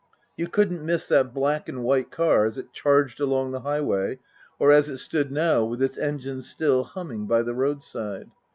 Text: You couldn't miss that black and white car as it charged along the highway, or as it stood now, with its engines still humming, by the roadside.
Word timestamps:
You 0.35 0.47
couldn't 0.47 0.83
miss 0.83 1.05
that 1.09 1.31
black 1.31 1.69
and 1.69 1.83
white 1.83 2.09
car 2.09 2.47
as 2.47 2.57
it 2.57 2.73
charged 2.73 3.19
along 3.19 3.51
the 3.51 3.59
highway, 3.59 4.17
or 4.57 4.71
as 4.71 4.89
it 4.89 4.97
stood 4.97 5.31
now, 5.31 5.63
with 5.63 5.79
its 5.83 5.95
engines 5.99 6.49
still 6.49 6.83
humming, 6.83 7.27
by 7.27 7.43
the 7.43 7.53
roadside. 7.53 8.31